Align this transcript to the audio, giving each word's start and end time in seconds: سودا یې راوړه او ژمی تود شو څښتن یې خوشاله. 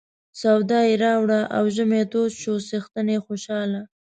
سودا 0.41 0.79
یې 0.87 0.93
راوړه 1.03 1.41
او 1.55 1.63
ژمی 1.75 2.03
تود 2.11 2.31
شو 2.41 2.55
څښتن 2.67 3.07
یې 3.13 3.19
خوشاله. 3.25 3.81